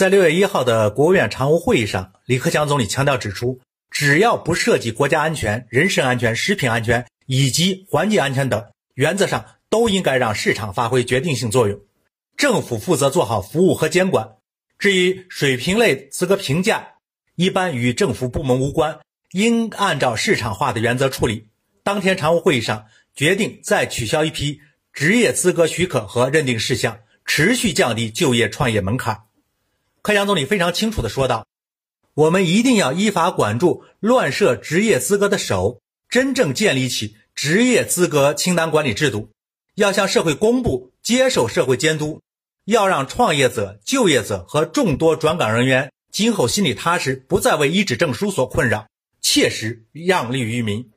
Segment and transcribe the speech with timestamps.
[0.00, 3.60] 在六月一号的国务院常务会议上，李克强总理强调指出，
[3.90, 11.78] 只要不涉及国家安全、人身安全、食品安全以及环境安全等，原则上都应该让市场发挥决定性作用。
[12.38, 14.36] 政府负责做好服务和监管。
[14.78, 16.94] 至于水平类资格评价，
[17.36, 19.00] 一般与政府部门无关，
[19.32, 21.48] 应按照市场化的原则处理。
[21.84, 24.62] 当天常务会议上决定再取消一批
[24.94, 29.24] 职业资格许可和认定事项，持续降低就业创业门槛。
[30.02, 31.46] 克强总理非常清楚地说道
[32.14, 39.30] ：“我们一定要依法管住乱设职业资格的手，真正建立起职业资格清单管理制度，
[39.74, 42.22] 要向社会公布，接受社会监督，
[42.64, 48.86] 要让创业者、就业者和众多转岗人员今后心里踏实，不再为一纸证书所困扰，
[49.20, 50.90] 切实让利于民。”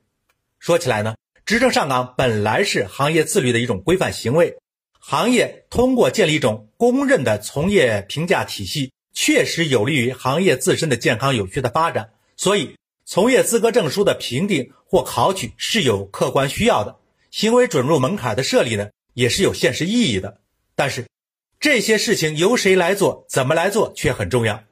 [0.58, 4.56] 说起来呢，职称上岗本来是行业自律的一种规范行为，
[4.98, 8.90] 行业通过建立一种公认的从业评价体系。
[9.14, 12.76] 确实有利于行业自身的健康有序的发展，所以
[13.06, 16.96] 从业资格证书的评定或考取是有客观需要的。
[17.30, 20.40] 行为准入门槛的设立呢，也是有现实意义的。
[20.74, 21.06] 但是
[21.58, 24.62] 这些事情由谁来做、怎么来做却很重要。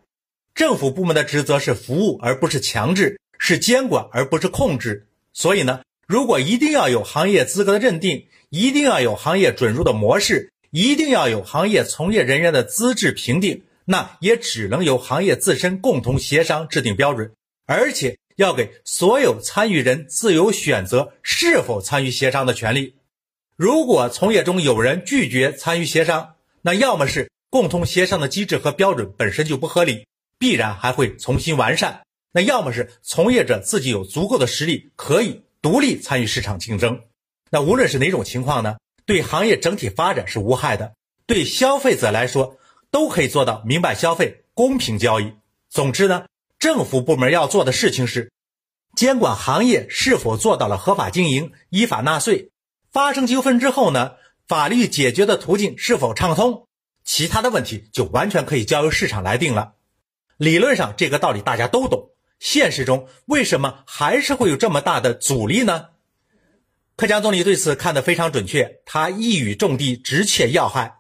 [0.54, 5.06] 政府部门的职责是服务而不是强制，是监管而不是控制。
[5.32, 13.62] 所以呢，如果一定要有行业资格的认定，一定要有行业准入的模式，一定要有行业从业人员的资质评定。
[13.84, 17.32] 那也只能由行业自身共同协商制定标准，
[17.66, 22.94] 而且要给所有参与人自由选择是否参与协商的权利。
[23.56, 30.06] 如果从业中有人拒绝参与协商，那要么是共同协商的机制和标准本身就不合理，
[30.38, 37.00] 必然还会重新完善；那要么是从业者自己有足够的实力，可以独立参与市场竞争。
[37.50, 40.94] 那无论是哪种情况呢，对行业整体发展是无害的，
[41.26, 42.56] 对消费者来说。
[42.92, 45.32] 都可以做到明白消费、公平交易。
[45.68, 46.26] 总之呢，
[46.60, 48.30] 政府部门要做的事情是
[48.94, 52.50] 监管行业是否做到了合法经营、依法纳税。
[52.92, 54.12] 发生纠纷之后呢，
[54.46, 56.68] 法律解决的途径是否畅通？
[57.02, 59.72] 其他的问题就完全可以交由市场来定了。
[60.36, 65.86] 理论上这个道理大家都懂，现实中为什么还是会有这么大的阻力呢？
[66.94, 70.98] 克强总理对此看得非常准确，他一语中的，直切要害。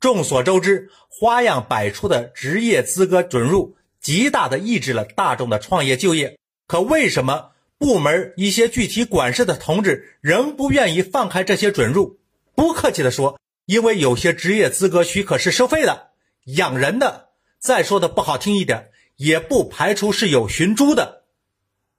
[0.00, 0.90] 众所周知。
[1.08, 6.38] 花样百出的职业资格准入，极大的抑制了大众的创业就业。
[6.66, 12.18] 可为什么部门一些具体管事的同志仍不愿意放开这些准入？
[12.54, 16.08] 不客气的说，因为有些职业资格许可是收费的，
[16.44, 17.28] 养人的。
[17.58, 21.24] 再说的不好听一点，也不排除是有寻租的。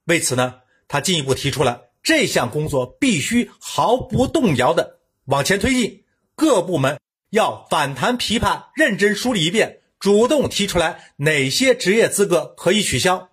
[0.06, 0.54] 为此呢，
[0.88, 6.02] 他进一步提出了这项工作必须毫不动摇的往前推进，
[6.34, 6.98] 各部门。
[7.32, 13.30] 要反弹琵琶，认真梳理一遍，主动提出来哪些职业资格可以取消。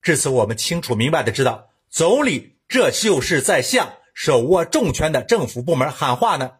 [0.00, 6.52] 至此，我们清楚明白的知道，总理这就是在向手握重权的政府部门喊话呢。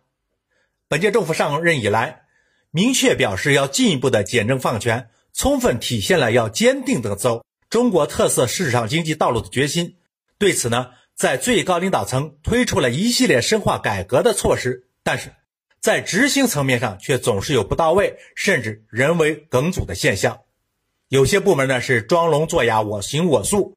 [0.88, 2.24] 本届政府上任以来，
[2.70, 9.96] 明确表示要进一步的简政放权，充分体现了要坚定的走中国特色市场经济道路的决心。
[10.36, 15.32] 对此呢，在最高领导层推出了一系列深化改革的措施，但是。
[15.80, 20.38] 在执行层面上，却总是有不到位，甚至人为梗阻的现象。
[21.08, 23.74] 有些部门呢是装聋作哑，我行我素。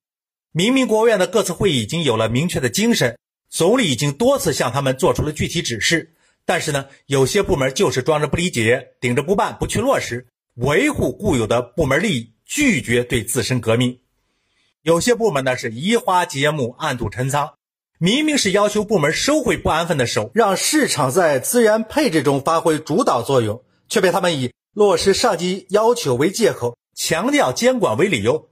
[0.52, 3.18] 明明国务院的各次会议已经有了明确的精神，
[3.50, 6.14] 总理已经多次向他们做出了具体指示，
[6.46, 14.00] 但是呢，有些部门就是装着不理解，顶着不办，不去落实，维护固有的部门利益，拒绝对自身革命。
[14.82, 17.54] 有些部门呢是移花接木，暗度陈仓。
[18.04, 28.50] 明明是要求部门收回不安分的手，让市场在资源配置中发挥主导作用，却被他们以落实上级要求为借口，强调监管为理由，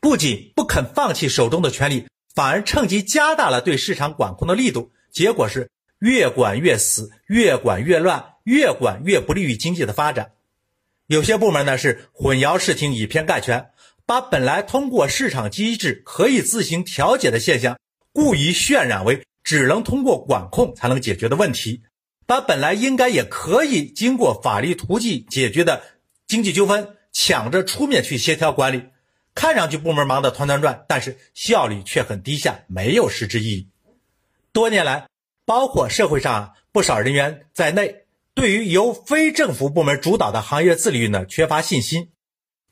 [0.00, 4.90] 不仅不肯放弃手中的权利，反而趁机加大了对市场管控的力度。
[5.12, 5.70] 结果是
[6.00, 10.32] 越管越死，越管越乱，越管越不利于经济的发展。
[11.06, 13.70] 有些部门呢是混淆视听，以偏概全，
[14.04, 17.78] 把本来通过市场机制可以自行调节的现象。
[18.12, 21.82] 故意渲染为只能通过管控才能解决的问题，
[22.26, 25.82] 把本来应该也可以经过法律途径解决的
[26.26, 28.82] 经济纠纷抢着出面去协调管理，
[29.34, 33.68] 看上去部门忙得团团转，但是效率却很低下，没有实质意义。
[34.52, 35.08] 多年来，
[35.46, 38.04] 包括社会上不少人员在内，
[38.34, 42.10] 对于由非政府部门主导的行业自律呢缺乏信心，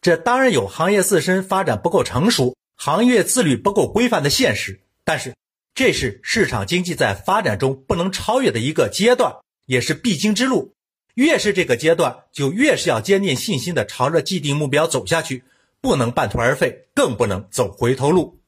[0.02, 4.80] 这当然有行业自身发展不够成熟，行业自律不够规范的现实。
[5.06, 5.36] 但是，
[5.72, 9.36] 这是市场经济在发展中不能超越的一个阶段，
[9.66, 10.74] 也是必经之路。
[11.14, 15.44] 越是这个阶段，就越是要坚定信心的朝着既定目标走下去，
[15.80, 18.40] 不能半途而废，更不能走回头路。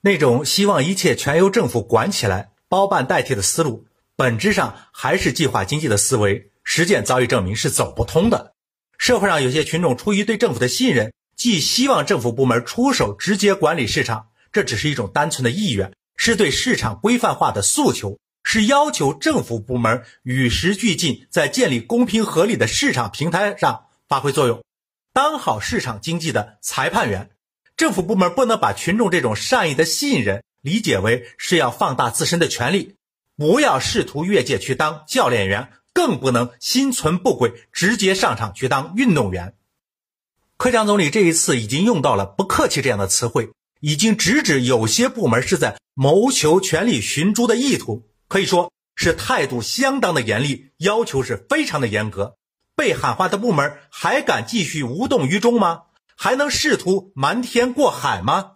[0.00, 8.52] 那种希望一切全由政府管起来、包办代替的思路，本质上还是计划经济的思维，实践早已证明是走不通的。
[8.98, 24.64] 社会上有些群众出于对政府的信任，既希望政府部门出手直接管理市场，这只是一种单纯的意愿，是对市场规范化的诉求，是要求政府部门与时俱进，在建立公平合理的市场平台上发挥作用，
[25.12, 27.28] 当好市场经济的裁判员。
[27.76, 32.94] 政府部门不能把群众这种善意的信任理解为是要放大自身的权利，
[33.36, 39.52] 不要试图越界去当教练员，更不能心存不轨，直接上场去当运动员。
[40.56, 43.50] 克强总理这一次已经用到了“不客气”这样的词汇，
[43.80, 52.36] 已经直指有些部门是在谋求权力寻租的意图，可以说是态度相当的严厉，要求是非常的严格。
[52.74, 55.82] 被喊话的部门还敢继续无动于衷吗？
[56.16, 58.55] 还能试图瞒天过海吗？